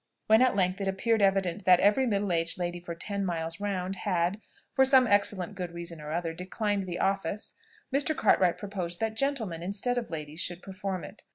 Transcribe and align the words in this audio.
When 0.25 0.41
at 0.41 0.55
length 0.55 0.81
it 0.81 0.87
appeared 0.87 1.21
evident 1.21 1.63
that 1.65 1.79
every 1.79 2.07
middle 2.07 2.31
aged 2.33 2.57
lady 2.57 2.79
for 2.79 2.95
ten 2.95 3.23
miles 3.23 3.59
round 3.59 3.97
had, 3.97 4.41
for 4.73 4.83
some 4.83 5.05
excellent 5.05 5.53
good 5.53 5.73
reason 5.73 6.01
or 6.01 6.11
other, 6.11 6.33
declined 6.33 6.87
the 6.87 6.97
office, 6.97 7.53
Mr. 7.93 8.17
Cartwright 8.17 8.57
proposed 8.57 8.99
that 8.99 9.15
gentlemen, 9.15 9.61
instead 9.61 9.99
of 9.99 10.09
ladies, 10.09 10.39
should 10.41 10.63
perform 10.63 11.03
it. 11.03 11.21